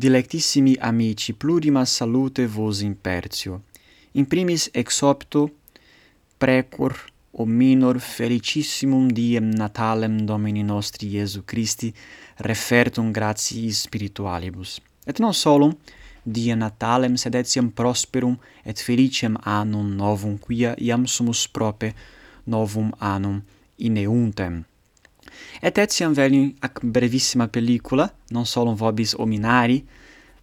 [0.00, 3.64] dilectissimi amici, plurima salute vos impertio.
[4.12, 5.50] In primis ex opto
[6.38, 6.96] precor
[7.44, 11.92] minor felicissimum diem natalem Domini nostri Iesu Christi
[12.36, 14.80] refertum gratiis spiritualibus.
[15.04, 15.76] Et non solum
[16.24, 21.92] die natalem sed etiam prosperum et felicem annum novum quia iam sumus prope
[22.46, 23.42] novum annum
[23.76, 24.64] ineuntem.
[25.62, 29.80] Et etiam veni ac brevissima pellicula, non solum vobis ominari,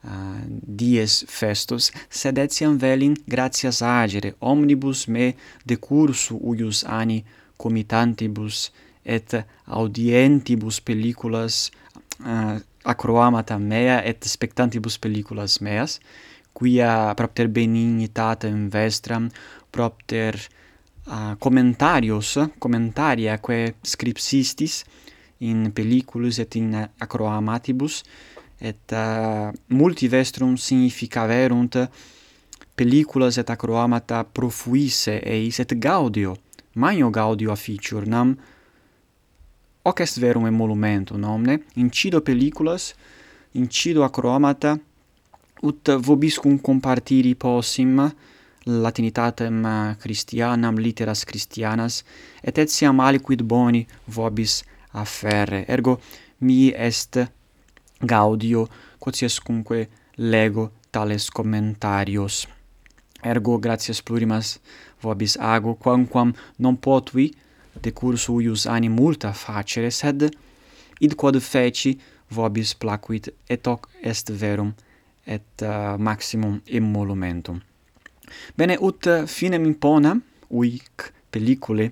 [0.04, 5.34] uh, dies festus, sed etiam velin gratias agere, omnibus me
[5.66, 7.24] decursu uius ani
[7.58, 8.72] comitantibus
[9.06, 9.34] et
[9.66, 11.72] audientibus pelliculas
[12.20, 12.58] uh, ah,
[12.88, 16.00] acroamata mea et spectantibus pelliculas meas,
[16.58, 19.30] quia propter benignitatem vestram,
[19.72, 20.40] propter
[21.08, 24.84] uh, commentarios, commentaria quae scripsistis
[25.40, 28.04] in pelliculus et in acroamatibus,
[28.60, 31.78] et uh, multi vestrum significaverunt
[32.78, 36.36] pelliculas et acroamata profuisse eis, et gaudio,
[36.76, 38.36] maio gaudio afficiur nam
[39.88, 42.92] hoc est verum emolumentum, nomne, incido pelliculas,
[43.56, 44.76] incido acroamata,
[45.64, 48.02] ut vobiscum compartiri possim,
[48.68, 49.64] latinitatem
[50.00, 52.04] Christianam literas Christianas
[52.44, 56.00] et etiam aliquid boni vobis afferre ergo
[56.42, 57.20] mi est
[58.02, 58.68] gaudio
[59.00, 62.48] quotiescumque lego tales commentarios
[63.24, 64.60] ergo gratias plurimas
[65.02, 67.32] vobis ago quamquam non potui
[67.84, 70.30] decursu uius ani multa facere sed
[71.00, 71.98] id quod feci
[72.32, 74.74] vobis placuit et hoc est verum
[75.26, 77.60] et uh, maximum emolumentum
[78.56, 80.16] Bene, ut finem impona,
[80.48, 81.92] uic pellicule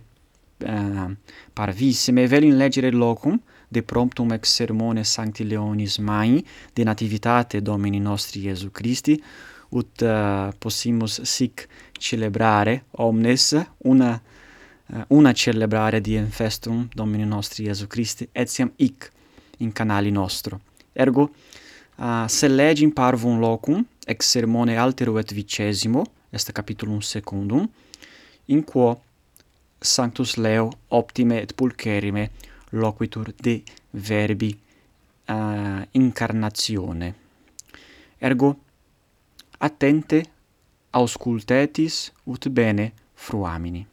[0.64, 1.18] uh, ehm,
[1.54, 8.46] parvissime, velim legere locum, de promptum ex sermone Sancti Leonis Mai, de nativitate Domini nostri
[8.46, 9.22] Iesu Christi,
[9.70, 11.68] ut uh, possimus sic
[12.00, 14.14] celebrare omnes una
[14.86, 19.12] uh, una celebrare diem festum Domini nostri Iesu Christi etiam hic
[19.58, 20.62] in canali nostro.
[20.94, 21.32] Ergo
[21.96, 26.04] uh, se legim parvum locum ex sermone altero et vicesimo
[26.36, 27.70] est capitulum secundum,
[28.48, 29.02] in quo
[29.80, 32.30] Sanctus Leo optime et pulcherime
[32.72, 34.58] loquitur de verbi
[35.26, 37.14] eh, uh, incarnatione.
[38.20, 38.56] Ergo,
[39.58, 40.24] attente
[40.92, 43.86] auscultetis ut bene fruamini.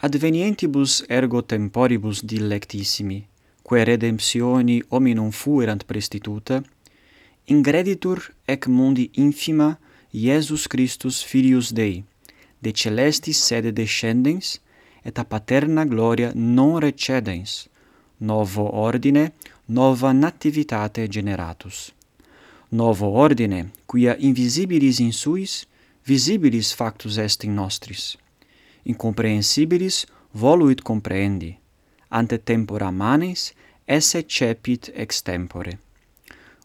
[0.00, 3.18] Advenientibus ergo temporibus dilectissimi,
[3.62, 6.62] quae redemptioni hominum fuerant prestituta,
[7.50, 9.76] Ingreditur ec mundi infima
[10.12, 12.04] Iesus Christus Filius Dei,
[12.62, 14.60] de celestis sede descendens,
[15.02, 17.66] et a paterna gloria non recedens,
[18.18, 19.32] novo ordine,
[19.66, 21.90] nova nativitate generatus.
[22.68, 25.66] Novo ordine, quia invisibilis insuis,
[26.06, 28.16] visibilis factus est in nostris.
[28.84, 31.58] Incomprehensibilis voluit comprehendi,
[32.08, 33.52] ante tempora manes
[33.84, 35.89] esse cepit extempore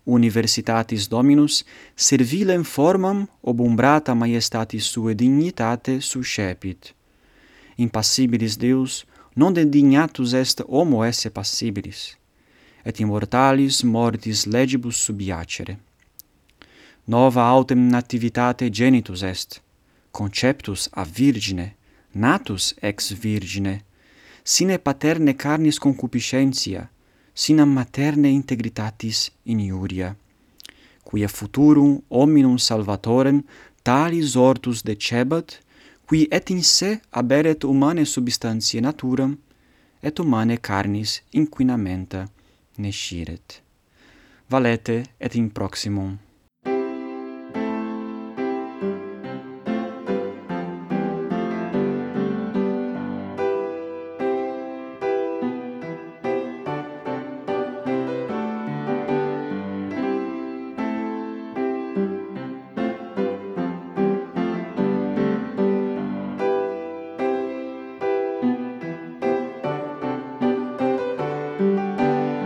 [0.05, 1.63] universitatis Dominus,
[1.95, 6.93] servilem formam obumbrata maiestatis sue dignitate suscepit.
[7.77, 9.05] Impassibilis Deus,
[9.35, 12.15] non dedignatus est homo esse passibilis,
[12.85, 15.77] et immortalis mortis legibus subiacere.
[17.07, 19.61] Nova autem nativitate genitus est,
[20.11, 21.75] conceptus a virgine,
[22.13, 23.81] natus ex virgine,
[24.44, 26.89] sine paterne carnis concupiscentia,
[27.35, 30.16] sinam materne integritatis in iuria,
[31.03, 33.44] quia futurum hominum salvatorem
[33.84, 35.59] talis ortus decebat,
[36.07, 39.38] qui et in se aberet humane substantiae naturam,
[40.01, 42.28] et humane carnis inquinamenta
[42.78, 43.62] nesciret.
[44.50, 46.25] Valete et in proximum.